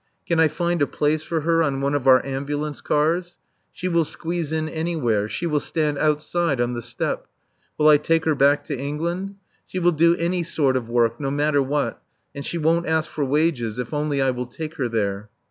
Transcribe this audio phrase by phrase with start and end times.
[0.25, 3.37] Can I find a place for her on one of our ambulance cars?
[3.71, 7.27] She will squeeze in anywhere, she will stand outside on the step.
[7.77, 9.35] Will I take her back to England?
[9.67, 12.01] She will do any sort of work, no matter what,
[12.33, 15.29] and she won't ask for wages if only I will take her there.